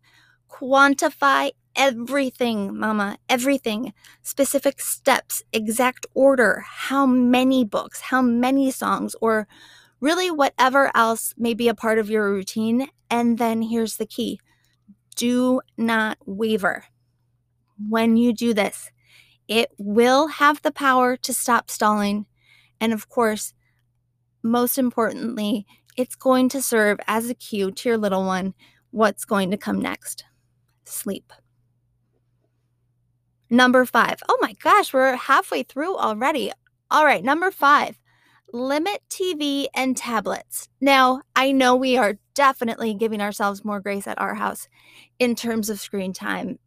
Quantify 0.50 1.52
everything, 1.76 2.76
mama, 2.76 3.18
everything. 3.28 3.92
Specific 4.22 4.80
steps, 4.80 5.44
exact 5.52 6.04
order, 6.14 6.64
how 6.66 7.06
many 7.06 7.64
books, 7.64 8.00
how 8.00 8.22
many 8.22 8.72
songs, 8.72 9.14
or 9.20 9.46
really 10.00 10.32
whatever 10.32 10.90
else 10.96 11.32
may 11.38 11.54
be 11.54 11.68
a 11.68 11.74
part 11.74 11.98
of 11.98 12.10
your 12.10 12.28
routine. 12.30 12.88
And 13.08 13.38
then 13.38 13.62
here's 13.62 13.98
the 13.98 14.06
key 14.06 14.40
do 15.16 15.60
not 15.76 16.18
waver. 16.24 16.84
When 17.88 18.16
you 18.16 18.32
do 18.32 18.54
this, 18.54 18.90
it 19.48 19.70
will 19.78 20.28
have 20.28 20.62
the 20.62 20.72
power 20.72 21.16
to 21.18 21.34
stop 21.34 21.70
stalling. 21.70 22.26
And 22.80 22.92
of 22.92 23.08
course, 23.08 23.54
most 24.42 24.78
importantly, 24.78 25.66
it's 25.96 26.14
going 26.14 26.48
to 26.50 26.62
serve 26.62 26.98
as 27.06 27.28
a 27.28 27.34
cue 27.34 27.70
to 27.70 27.88
your 27.88 27.98
little 27.98 28.24
one 28.24 28.54
what's 28.90 29.24
going 29.24 29.50
to 29.50 29.56
come 29.56 29.80
next 29.80 30.24
sleep. 30.84 31.32
Number 33.50 33.84
five. 33.84 34.22
Oh 34.28 34.38
my 34.40 34.54
gosh, 34.54 34.92
we're 34.92 35.16
halfway 35.16 35.62
through 35.62 35.96
already. 35.96 36.52
All 36.90 37.04
right, 37.04 37.24
number 37.24 37.50
five 37.50 37.98
limit 38.52 39.02
TV 39.10 39.66
and 39.74 39.96
tablets. 39.96 40.68
Now, 40.80 41.22
I 41.34 41.52
know 41.52 41.76
we 41.76 41.96
are 41.96 42.18
definitely 42.34 42.94
giving 42.94 43.20
ourselves 43.20 43.64
more 43.64 43.80
grace 43.80 44.06
at 44.06 44.20
our 44.20 44.34
house 44.34 44.68
in 45.18 45.34
terms 45.34 45.70
of 45.70 45.80
screen 45.80 46.12
time 46.12 46.58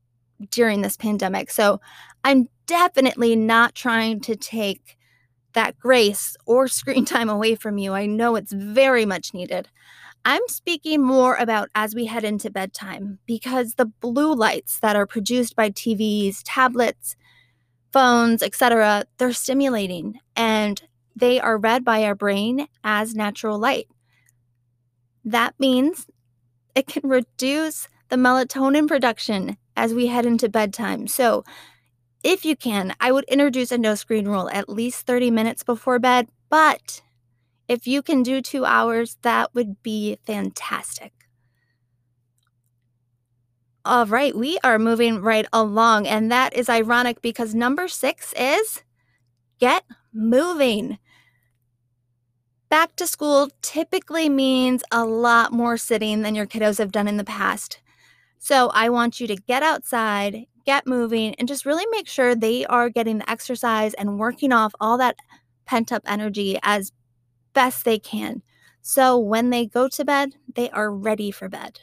during 0.52 0.82
this 0.82 0.98
pandemic. 0.98 1.52
So 1.52 1.82
I'm 2.24 2.50
definitely 2.66 3.36
not 3.36 3.76
trying 3.76 4.22
to 4.22 4.36
take 4.36 4.98
that 5.54 5.80
grace 5.80 6.36
or 6.46 6.68
screen 6.68 7.06
time 7.06 7.30
away 7.30 7.56
from 7.56 7.78
you. 7.78 7.94
I 7.94 8.06
know 8.06 8.36
it's 8.36 8.54
very 8.54 9.06
much 9.06 9.34
needed. 9.34 9.70
I'm 10.26 10.42
speaking 10.48 11.02
more 11.02 11.36
about 11.36 11.70
as 11.76 11.96
we 11.96 12.06
head 12.06 12.26
into 12.26 12.52
bedtime 12.52 13.20
because 13.26 13.76
the 13.76 13.86
blue 13.86 14.36
lights 14.36 14.80
that 14.80 14.96
are 14.96 15.08
produced 15.08 15.56
by 15.56 15.70
TVs, 15.70 16.42
tablets, 16.44 17.16
phones, 17.94 18.44
etc., 18.44 19.06
they're 19.18 19.32
stimulating 19.32 20.20
and 20.36 20.82
they 21.20 21.40
are 21.40 21.58
read 21.58 21.84
by 21.84 22.04
our 22.04 22.16
brain 22.16 22.68
as 22.84 23.16
natural 23.16 23.60
light. 23.60 23.88
That 25.24 25.54
means 25.60 26.08
it 26.76 26.88
can 26.88 27.10
reduce 27.10 27.88
the 28.10 28.16
melatonin 28.16 28.88
production 28.88 29.58
as 29.76 29.94
we 29.94 30.08
head 30.08 30.26
into 30.26 30.50
bedtime. 30.50 31.08
So, 31.08 31.44
if 32.24 32.44
you 32.46 32.56
can, 32.56 32.96
I 33.00 33.12
would 33.12 33.26
introduce 33.26 33.72
a 33.72 33.78
no 33.78 33.96
screen 33.96 34.28
rule 34.28 34.50
at 34.52 34.70
least 34.70 35.06
30 35.06 35.32
minutes 35.32 35.64
before 35.64 36.00
bed, 36.00 36.30
but 36.50 37.02
if 37.68 37.88
you 37.88 38.02
can 38.02 38.24
do 38.24 38.42
two 38.42 38.66
hours, 38.66 39.18
that 39.22 39.54
would 39.54 39.82
be 39.84 40.18
fantastic. 40.26 41.14
All 43.86 44.06
right, 44.06 44.36
we 44.36 44.60
are 44.64 44.78
moving 44.78 45.22
right 45.22 45.46
along, 45.54 46.08
and 46.08 46.32
that 46.32 46.54
is 46.54 46.70
ironic 46.70 47.22
because 47.22 47.56
number 47.56 47.88
six 47.88 48.34
is 48.38 48.84
get 49.60 49.84
moving. 50.14 51.00
Back 52.70 52.96
to 52.98 53.08
school 53.08 53.50
typically 53.64 54.30
means 54.30 54.84
a 54.92 55.04
lot 55.04 55.52
more 55.52 55.76
sitting 55.76 56.22
than 56.22 56.36
your 56.36 56.46
kiddos 56.46 56.78
have 56.78 56.92
done 56.92 57.08
in 57.08 57.18
the 57.18 57.24
past. 57.24 57.80
So 58.38 58.70
I 58.70 58.90
want 58.90 59.20
you 59.20 59.26
to 59.26 59.36
get 59.36 59.64
outside, 59.64 60.46
get 60.68 60.86
moving, 60.86 61.34
and 61.36 61.48
just 61.48 61.66
really 61.66 61.86
make 61.90 62.08
sure 62.08 62.36
they 62.36 62.68
are 62.68 62.90
getting 62.90 63.18
the 63.18 63.30
exercise 63.30 63.96
and 63.96 64.20
working 64.20 64.54
off 64.54 64.74
all 64.80 65.00
that 65.00 65.16
pent 65.66 65.92
up 65.92 66.04
energy 66.06 66.60
as 66.62 66.92
best 67.54 67.86
they 67.86 67.98
can. 67.98 68.44
So 68.84 69.18
when 69.18 69.50
they 69.50 69.66
go 69.66 69.88
to 69.88 70.06
bed, 70.06 70.36
they 70.56 70.70
are 70.70 70.92
ready 70.92 71.32
for 71.32 71.50
bed. 71.50 71.80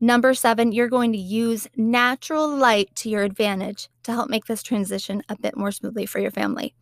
Number 0.00 0.34
seven, 0.34 0.70
you're 0.70 0.88
going 0.88 1.12
to 1.12 1.18
use 1.18 1.66
natural 1.76 2.48
light 2.48 2.94
to 2.96 3.08
your 3.08 3.22
advantage 3.24 3.88
to 4.04 4.12
help 4.12 4.30
make 4.30 4.44
this 4.44 4.62
transition 4.62 5.22
a 5.28 5.36
bit 5.36 5.56
more 5.56 5.72
smoothly 5.72 6.06
for 6.06 6.20
your 6.20 6.30
family. 6.30 6.74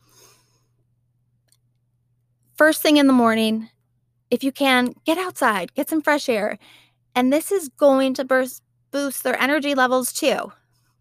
First 2.63 2.81
thing 2.81 2.97
in 2.97 3.09
the 3.09 3.13
morning, 3.13 3.71
if 4.31 4.45
you 4.45 4.53
can, 4.53 4.95
get 5.05 5.19
outside, 5.19 5.75
get 5.75 5.89
some 5.89 6.01
fresh 6.01 6.29
air. 6.29 6.61
And 7.13 7.33
this 7.33 7.51
is 7.51 7.69
going 7.71 8.15
to 8.15 8.25
burst, 8.25 8.63
boost 8.93 9.25
their 9.25 9.37
energy 9.43 9.75
levels 9.75 10.13
too. 10.13 10.53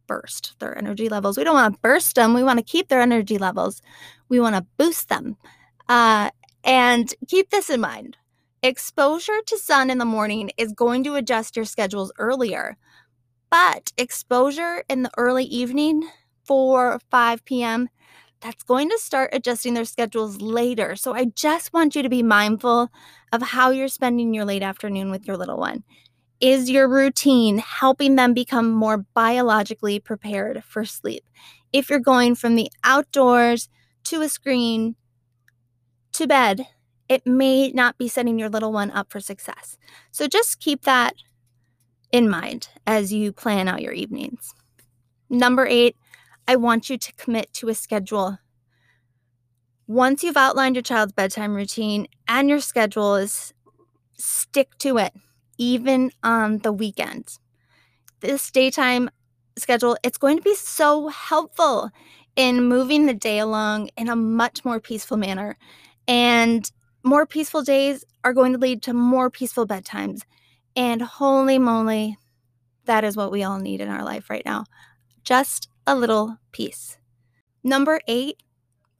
Burst 0.08 0.56
their 0.58 0.76
energy 0.76 1.08
levels. 1.08 1.38
We 1.38 1.44
don't 1.44 1.54
want 1.54 1.76
to 1.76 1.80
burst 1.82 2.16
them, 2.16 2.34
we 2.34 2.44
want 2.44 2.58
to 2.58 2.66
keep 2.66 2.88
their 2.88 3.00
energy 3.00 3.38
levels. 3.38 3.84
We 4.28 4.40
want 4.40 4.56
to 4.56 4.66
boost 4.80 5.10
them. 5.10 5.38
Uh, 5.88 6.32
and 6.64 7.14
keep 7.28 7.52
this 7.52 7.70
in 7.70 7.80
mind 7.80 8.18
exposure 8.64 9.40
to 9.46 9.58
sun 9.60 9.92
in 9.92 10.00
the 10.00 10.04
morning 10.04 10.50
is 10.58 10.74
going 10.74 11.04
to 11.04 11.14
adjust 11.14 11.56
your 11.56 11.66
schedules 11.66 12.12
earlier, 12.18 12.76
but 13.52 13.94
exposure 14.00 14.84
in 14.90 15.04
the 15.04 15.12
early 15.16 15.46
evening, 15.46 16.10
4 16.44 17.00
5 17.12 17.46
p.m., 17.46 17.88
that's 18.42 18.64
going 18.64 18.90
to 18.90 18.98
start 19.00 19.30
adjusting 19.34 19.74
their 19.74 19.86
schedules 19.86 20.42
later. 20.42 20.96
So 20.96 21.14
I 21.14 21.26
just 21.26 21.74
want 21.74 21.96
you 21.96 22.04
to 22.04 22.10
be 22.10 22.24
mindful 22.24 22.90
of 23.32 23.42
how 23.42 23.70
you're 23.70 23.88
spending 23.88 24.34
your 24.34 24.46
late 24.46 24.64
afternoon 24.64 25.12
with 25.12 25.28
your 25.28 25.38
little 25.38 25.58
one. 25.58 25.84
Is 26.40 26.70
your 26.70 26.88
routine 26.88 27.60
helping 27.60 28.16
them 28.16 28.34
become 28.34 28.72
more 28.72 29.06
biologically 29.14 30.00
prepared 30.00 30.64
for 30.64 30.86
sleep? 30.86 31.24
If 31.72 31.90
you're 31.90 32.00
going 32.00 32.36
from 32.36 32.56
the 32.56 32.72
outdoors 32.84 33.70
to 34.06 34.22
a 34.22 34.30
screen 34.30 34.96
to 36.14 36.28
bed, 36.28 36.66
it 37.08 37.28
may 37.28 37.72
not 37.72 37.98
be 37.98 38.08
setting 38.08 38.40
your 38.40 38.50
little 38.50 38.72
one 38.72 38.90
up 38.92 39.12
for 39.12 39.20
success. 39.20 39.78
So 40.12 40.28
just 40.28 40.60
keep 40.60 40.84
that 40.84 41.14
in 42.12 42.30
mind 42.30 42.70
as 42.88 43.14
you 43.14 43.32
plan 43.32 43.68
out 43.68 43.82
your 43.82 43.94
evenings. 43.94 44.54
Number 45.30 45.66
eight, 45.68 45.96
I 46.52 46.58
want 46.58 46.90
you 46.90 46.98
to 46.98 47.14
commit 47.14 47.54
to 47.54 47.70
a 47.70 47.74
schedule. 47.74 48.38
Once 49.88 50.22
you've 50.22 50.36
outlined 50.36 50.76
your 50.76 50.84
child's 50.84 51.14
bedtime 51.14 51.56
routine 51.56 52.08
and 52.28 52.50
your 52.50 52.60
schedule 52.60 53.16
is 53.16 53.54
stick 54.18 54.78
to 54.80 54.98
it, 54.98 55.14
even 55.58 56.12
on 56.24 56.58
the 56.58 56.74
weekends. 56.74 57.40
This 58.20 58.52
daytime 58.52 59.10
schedule, 59.58 59.96
it's 60.04 60.18
going 60.18 60.36
to 60.36 60.44
be 60.44 60.56
so 60.56 61.08
helpful 61.08 61.90
in 62.36 62.66
moving 62.66 63.06
the 63.06 63.14
day 63.14 63.40
along 63.40 63.90
in 63.96 64.10
a 64.10 64.16
much 64.18 64.66
more 64.66 64.82
peaceful 64.82 65.16
manner. 65.16 65.56
And 66.06 66.70
more 67.02 67.26
peaceful 67.26 67.62
days 67.62 68.04
are 68.26 68.34
going 68.34 68.52
to 68.52 68.60
lead 68.60 68.84
to 68.84 68.94
more 68.94 69.30
peaceful 69.30 69.66
bedtimes. 69.66 70.24
And 70.76 71.02
holy 71.02 71.60
moly, 71.60 72.18
that 72.88 73.06
is 73.06 73.16
what 73.16 73.32
we 73.32 73.42
all 73.42 73.60
need 73.60 73.80
in 73.80 73.88
our 73.88 74.04
life 74.04 74.30
right 74.30 74.44
now. 74.46 74.66
Just 75.24 75.70
a 75.86 75.96
little 75.96 76.38
peace. 76.52 76.98
Number 77.64 78.02
eight, 78.08 78.42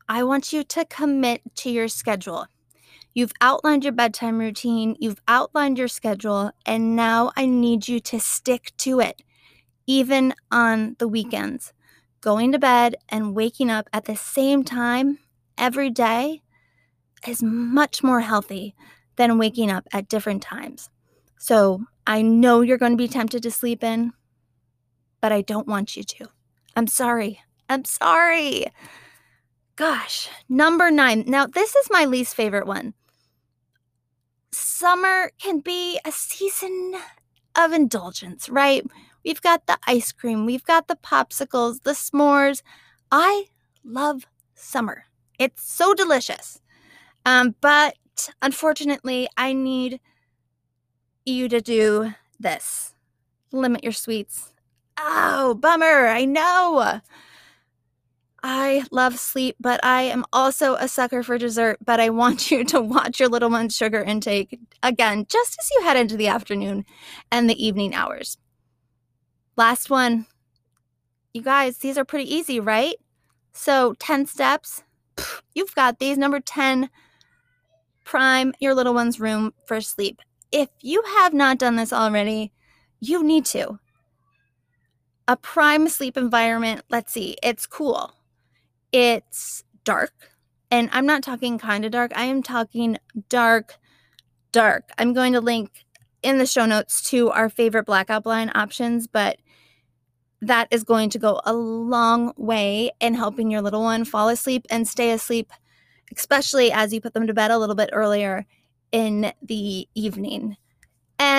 I 0.08 0.24
want 0.24 0.52
you 0.52 0.64
to 0.64 0.86
commit 0.86 1.42
to 1.58 1.70
your 1.70 1.88
schedule. 1.88 2.48
You've 3.14 3.34
outlined 3.42 3.84
your 3.84 3.94
bedtime 3.94 4.40
routine, 4.40 4.96
you've 5.00 5.22
outlined 5.28 5.78
your 5.78 5.88
schedule, 5.88 6.52
and 6.66 6.96
now 6.96 7.32
I 7.36 7.46
need 7.46 7.88
you 7.88 8.00
to 8.02 8.20
stick 8.20 8.72
to 8.80 9.00
it, 9.00 9.22
even 9.86 10.34
on 10.50 10.96
the 11.00 11.08
weekends. 11.08 11.74
Going 12.22 12.52
to 12.52 12.60
bed 12.60 12.96
and 13.10 13.36
waking 13.36 13.70
up 13.70 13.90
at 13.92 14.06
the 14.06 14.16
same 14.16 14.64
time 14.64 15.20
every 15.58 15.90
day 15.90 16.42
is 17.28 17.44
much 17.44 18.04
more 18.04 18.22
healthy 18.22 18.76
than 19.16 19.38
waking 19.38 19.70
up 19.70 19.88
at 19.92 20.08
different 20.08 20.42
times. 20.42 20.90
So 21.38 21.86
I 22.08 22.22
know 22.22 22.62
you're 22.62 22.78
going 22.78 22.94
to 22.94 22.98
be 22.98 23.08
tempted 23.08 23.44
to 23.44 23.52
sleep 23.52 23.84
in, 23.84 24.14
but 25.20 25.32
I 25.32 25.42
don't 25.42 25.68
want 25.68 25.98
you 25.98 26.04
to. 26.04 26.30
I'm 26.76 26.88
sorry. 26.88 27.42
I'm 27.70 27.86
sorry. 27.86 28.66
Gosh, 29.76 30.30
number 30.50 30.92
nine. 30.92 31.24
Now, 31.28 31.48
this 31.48 31.76
is 31.76 31.88
my 31.90 32.06
least 32.06 32.36
favorite 32.36 32.68
one. 32.68 32.94
Summer 34.52 35.32
can 35.42 35.60
be 35.60 36.00
a 36.06 36.12
season 36.12 36.96
of 37.56 37.72
indulgence, 37.72 38.50
right? 38.50 38.86
We've 39.24 39.42
got 39.42 39.68
the 39.68 39.78
ice 39.88 40.12
cream, 40.12 40.46
we've 40.46 40.64
got 40.64 40.88
the 40.88 40.96
popsicles, 40.96 41.84
the 41.84 41.92
s'mores. 41.92 42.62
I 43.12 43.46
love 43.84 44.26
summer. 44.56 45.06
It's 45.40 45.64
so 45.64 45.94
delicious. 45.94 46.62
Um, 47.26 47.56
but 47.62 47.96
unfortunately, 48.42 49.28
I 49.38 49.54
need 49.54 50.00
you 51.26 51.50
to 51.50 51.62
do 51.62 52.14
this 52.40 52.94
limit 53.52 53.84
your 53.84 53.94
sweets. 53.94 54.51
Oh, 55.04 55.56
bummer. 55.56 56.08
I 56.08 56.26
know. 56.26 57.02
I 58.44 58.84
love 58.92 59.18
sleep, 59.18 59.56
but 59.60 59.84
I 59.84 60.04
am 60.04 60.26
also 60.32 60.76
a 60.76 60.88
sucker 60.88 61.24
for 61.24 61.38
dessert. 61.38 61.78
But 61.84 62.00
I 62.00 62.10
want 62.10 62.52
you 62.52 62.64
to 62.66 62.82
watch 62.82 63.20
your 63.20 63.30
little 63.30 63.50
one's 63.50 63.76
sugar 63.76 64.02
intake 64.02 64.60
again, 64.84 65.26
just 65.28 65.58
as 65.60 65.70
you 65.72 65.84
head 65.84 65.98
into 65.98 66.18
the 66.18 66.28
afternoon 66.28 66.86
and 67.32 67.50
the 67.50 67.64
evening 67.64 67.96
hours. 67.96 68.38
Last 69.58 69.90
one. 69.90 70.28
You 71.34 71.42
guys, 71.42 71.78
these 71.78 71.98
are 71.98 72.06
pretty 72.06 72.34
easy, 72.34 72.60
right? 72.60 72.96
So, 73.54 73.96
10 74.00 74.28
steps. 74.28 74.84
You've 75.56 75.76
got 75.76 76.00
these. 76.00 76.18
Number 76.18 76.40
10, 76.40 76.90
prime 78.04 78.54
your 78.60 78.76
little 78.76 78.94
one's 78.94 79.20
room 79.20 79.54
for 79.66 79.82
sleep. 79.82 80.20
If 80.52 80.70
you 80.82 81.02
have 81.18 81.34
not 81.34 81.58
done 81.58 81.76
this 81.76 81.94
already, 81.94 82.52
you 83.00 83.24
need 83.24 83.46
to. 83.46 83.80
A 85.32 85.38
prime 85.38 85.88
sleep 85.88 86.18
environment, 86.18 86.82
let's 86.90 87.14
see, 87.14 87.38
it's 87.42 87.66
cool 87.66 88.14
it's 88.92 89.64
dark. 89.84 90.12
And 90.70 90.90
I'm 90.92 91.06
not 91.06 91.24
talking 91.24 91.58
kind 91.58 91.86
of 91.86 91.92
dark, 91.92 92.12
I 92.16 92.26
am 92.26 92.44
talking 92.44 92.98
dark, 93.30 93.78
dark. 94.52 94.90
I'm 94.98 95.14
going 95.14 95.34
to 95.34 95.42
link 95.42 95.86
in 96.24 96.38
the 96.38 96.46
show 96.46 96.66
notes 96.66 97.02
to 97.10 97.30
our 97.30 97.50
favorite 97.50 97.86
blackout 97.86 98.24
blind 98.24 98.52
options, 98.56 99.08
but 99.08 99.38
that 100.42 100.68
is 100.72 100.84
going 100.84 101.10
to 101.12 101.20
go 101.20 101.40
a 101.46 101.54
long 101.54 102.34
way 102.36 102.92
in 103.00 103.14
helping 103.14 103.52
your 103.52 103.62
little 103.62 103.84
one 103.84 104.06
fall 104.06 104.30
asleep 104.30 104.66
and 104.70 104.88
stay 104.88 105.12
asleep, 105.12 105.52
especially 106.16 106.72
as 106.72 106.94
you 106.94 107.02
put 107.02 107.14
them 107.14 107.28
to 107.28 107.34
bed 107.34 107.52
a 107.52 107.58
little 107.58 107.76
bit 107.76 107.90
earlier 107.94 108.46
in 108.92 109.32
the 109.42 109.88
evening. 109.94 110.58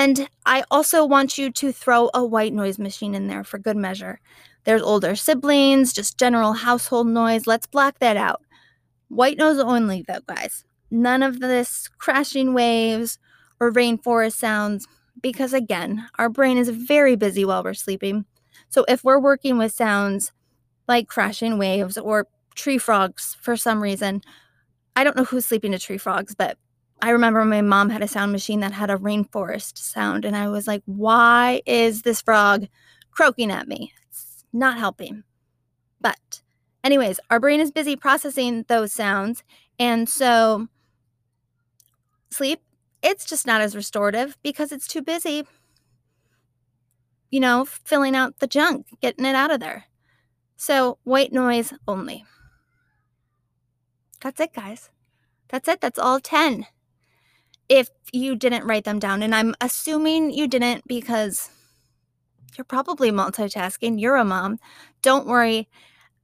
And 0.02 0.28
I 0.44 0.64
also 0.68 1.04
want 1.04 1.38
you 1.38 1.52
to 1.52 1.70
throw 1.70 2.10
a 2.12 2.26
white 2.26 2.52
noise 2.52 2.76
machine 2.76 3.14
in 3.14 3.28
there 3.28 3.44
for 3.44 3.56
good 3.56 3.76
measure. 3.76 4.18
There's 4.64 4.82
older 4.82 5.14
siblings, 5.14 5.92
just 5.92 6.18
general 6.18 6.54
household 6.54 7.06
noise. 7.06 7.46
Let's 7.46 7.68
block 7.68 8.00
that 8.00 8.16
out. 8.16 8.42
White 9.06 9.38
noise 9.38 9.60
only, 9.60 10.04
though, 10.08 10.18
guys. 10.26 10.64
None 10.90 11.22
of 11.22 11.38
this 11.38 11.86
crashing 11.98 12.52
waves 12.52 13.20
or 13.60 13.70
rainforest 13.70 14.32
sounds, 14.32 14.88
because 15.20 15.52
again, 15.52 16.08
our 16.18 16.28
brain 16.28 16.58
is 16.58 16.68
very 16.70 17.14
busy 17.14 17.44
while 17.44 17.62
we're 17.62 17.72
sleeping. 17.72 18.24
So 18.70 18.84
if 18.88 19.04
we're 19.04 19.20
working 19.20 19.56
with 19.56 19.72
sounds 19.72 20.32
like 20.88 21.06
crashing 21.06 21.58
waves 21.58 21.96
or 21.96 22.26
tree 22.56 22.78
frogs 22.78 23.36
for 23.40 23.56
some 23.56 23.80
reason, 23.80 24.22
I 24.96 25.04
don't 25.04 25.16
know 25.16 25.22
who's 25.22 25.46
sleeping 25.46 25.70
to 25.70 25.78
tree 25.78 25.96
frogs, 25.96 26.34
but 26.34 26.58
I 27.02 27.10
remember 27.10 27.44
my 27.44 27.62
mom 27.62 27.90
had 27.90 28.00
a 28.00 28.06
sound 28.06 28.30
machine 28.30 28.60
that 28.60 28.70
had 28.70 28.88
a 28.88 28.96
rainforest 28.96 29.76
sound, 29.76 30.24
and 30.24 30.36
I 30.36 30.48
was 30.48 30.68
like, 30.68 30.82
why 30.86 31.60
is 31.66 32.02
this 32.02 32.22
frog 32.22 32.68
croaking 33.10 33.50
at 33.50 33.66
me? 33.66 33.92
It's 34.08 34.44
not 34.52 34.78
helping. 34.78 35.24
But, 36.00 36.42
anyways, 36.84 37.18
our 37.28 37.40
brain 37.40 37.58
is 37.58 37.72
busy 37.72 37.96
processing 37.96 38.64
those 38.68 38.92
sounds. 38.92 39.42
And 39.80 40.08
so, 40.08 40.68
sleep, 42.30 42.60
it's 43.02 43.24
just 43.24 43.48
not 43.48 43.60
as 43.60 43.74
restorative 43.74 44.38
because 44.44 44.70
it's 44.70 44.86
too 44.86 45.02
busy, 45.02 45.44
you 47.32 47.40
know, 47.40 47.64
filling 47.64 48.14
out 48.14 48.38
the 48.38 48.46
junk, 48.46 48.86
getting 49.00 49.24
it 49.24 49.34
out 49.34 49.50
of 49.50 49.58
there. 49.58 49.86
So, 50.56 50.98
white 51.02 51.32
noise 51.32 51.72
only. 51.88 52.24
That's 54.20 54.38
it, 54.38 54.54
guys. 54.54 54.88
That's 55.48 55.66
it. 55.66 55.80
That's 55.80 55.98
all 55.98 56.20
10. 56.20 56.66
If 57.72 57.88
you 58.12 58.36
didn't 58.36 58.66
write 58.66 58.84
them 58.84 58.98
down, 58.98 59.22
and 59.22 59.34
I'm 59.34 59.54
assuming 59.62 60.30
you 60.30 60.46
didn't 60.46 60.86
because 60.86 61.48
you're 62.56 62.66
probably 62.66 63.10
multitasking. 63.10 63.98
You're 63.98 64.16
a 64.16 64.26
mom. 64.26 64.58
Don't 65.00 65.26
worry. 65.26 65.70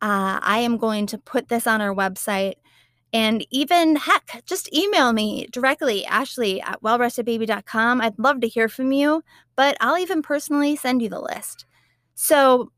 Uh, 0.03 0.39
I 0.43 0.59
am 0.59 0.77
going 0.77 1.07
to 1.07 1.17
put 1.17 1.49
this 1.49 1.67
on 1.67 1.81
our 1.81 1.95
website. 1.95 2.57
And 3.15 3.47
even 3.51 3.97
heck, 3.97 4.43
just 4.45 4.71
email 4.75 5.15
me 5.15 5.47
directly, 5.51 6.05
Ashley 6.05 6.61
at 6.61 6.83
wellrestedbaby.com. 6.83 8.03
I'd 8.03 8.19
love 8.19 8.43
to 8.43 8.49
hear 8.49 8.69
from 8.69 8.93
you, 8.93 9.23
but 9.57 9.79
I'll 9.81 9.97
even 9.97 10.21
personally 10.21 10.77
send 10.77 11.01
you 11.01 11.09
the 11.09 11.21
list. 11.21 11.65
So 12.15 12.71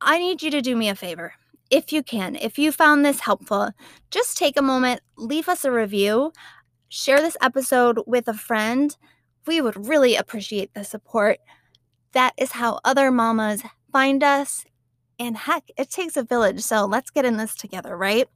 I 0.00 0.18
need 0.18 0.42
you 0.42 0.52
to 0.52 0.62
do 0.62 0.76
me 0.76 0.88
a 0.88 0.94
favor. 0.94 1.34
If 1.68 1.92
you 1.92 2.04
can, 2.04 2.36
if 2.36 2.58
you 2.58 2.70
found 2.70 3.04
this 3.04 3.20
helpful, 3.20 3.72
just 4.12 4.36
take 4.36 4.56
a 4.56 4.62
moment, 4.62 5.00
leave 5.16 5.48
us 5.48 5.64
a 5.64 5.72
review, 5.72 6.32
share 6.90 7.20
this 7.20 7.36
episode 7.40 8.00
with 8.06 8.28
a 8.28 8.34
friend. 8.34 8.94
We 9.46 9.60
would 9.62 9.86
really 9.86 10.16
appreciate 10.16 10.74
the 10.74 10.84
support. 10.84 11.38
That 12.12 12.34
is 12.36 12.52
how 12.52 12.80
other 12.84 13.10
mamas 13.10 13.62
find 13.92 14.22
us. 14.22 14.64
And 15.18 15.36
heck, 15.36 15.70
it 15.78 15.88
takes 15.88 16.16
a 16.16 16.24
village. 16.24 16.60
So 16.60 16.84
let's 16.84 17.10
get 17.10 17.24
in 17.24 17.36
this 17.36 17.54
together, 17.54 17.96
right? 17.96 18.28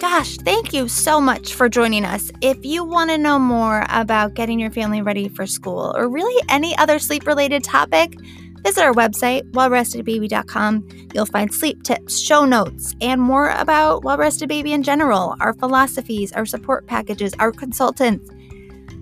Gosh, 0.00 0.36
thank 0.38 0.72
you 0.72 0.88
so 0.88 1.20
much 1.20 1.54
for 1.54 1.68
joining 1.68 2.04
us. 2.04 2.32
If 2.40 2.64
you 2.64 2.82
want 2.82 3.10
to 3.10 3.18
know 3.18 3.38
more 3.38 3.86
about 3.90 4.34
getting 4.34 4.58
your 4.58 4.70
family 4.70 5.02
ready 5.02 5.28
for 5.28 5.46
school 5.46 5.94
or 5.94 6.08
really 6.08 6.42
any 6.48 6.76
other 6.78 6.98
sleep 6.98 7.26
related 7.26 7.62
topic, 7.62 8.16
Visit 8.62 8.82
our 8.82 8.92
website, 8.92 9.50
wellrestedbaby.com. 9.52 10.88
You'll 11.14 11.26
find 11.26 11.52
sleep 11.52 11.82
tips, 11.82 12.18
show 12.18 12.44
notes, 12.44 12.94
and 13.00 13.20
more 13.20 13.50
about 13.50 14.04
Well 14.04 14.18
Rested 14.18 14.48
Baby 14.48 14.72
in 14.72 14.82
general, 14.82 15.34
our 15.40 15.54
philosophies, 15.54 16.32
our 16.32 16.44
support 16.44 16.86
packages, 16.86 17.32
our 17.38 17.52
consultants. 17.52 18.30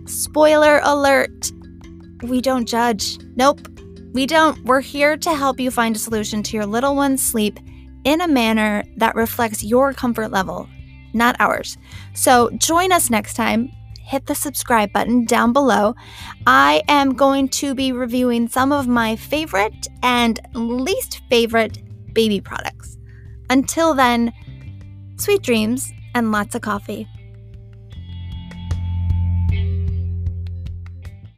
Spoiler 0.06 0.80
alert 0.84 1.52
we 2.22 2.40
don't 2.40 2.66
judge. 2.66 3.18
Nope, 3.36 3.60
we 4.12 4.26
don't. 4.26 4.62
We're 4.64 4.80
here 4.80 5.16
to 5.16 5.34
help 5.34 5.60
you 5.60 5.70
find 5.70 5.94
a 5.94 5.98
solution 5.98 6.42
to 6.44 6.56
your 6.56 6.66
little 6.66 6.96
one's 6.96 7.22
sleep 7.22 7.58
in 8.04 8.20
a 8.20 8.28
manner 8.28 8.82
that 8.96 9.14
reflects 9.14 9.62
your 9.62 9.92
comfort 9.92 10.30
level, 10.30 10.68
not 11.12 11.36
ours. 11.38 11.76
So 12.14 12.50
join 12.58 12.90
us 12.92 13.10
next 13.10 13.34
time 13.34 13.70
hit 14.08 14.26
the 14.26 14.34
subscribe 14.34 14.90
button 14.92 15.26
down 15.26 15.52
below. 15.52 15.94
I 16.46 16.82
am 16.88 17.14
going 17.14 17.48
to 17.50 17.74
be 17.74 17.92
reviewing 17.92 18.48
some 18.48 18.72
of 18.72 18.88
my 18.88 19.16
favorite 19.16 19.86
and 20.02 20.40
least 20.54 21.20
favorite 21.28 21.78
baby 22.14 22.40
products. 22.40 22.96
Until 23.50 23.94
then, 23.94 24.32
sweet 25.16 25.42
dreams 25.42 25.92
and 26.14 26.32
lots 26.32 26.54
of 26.54 26.62
coffee. 26.62 27.06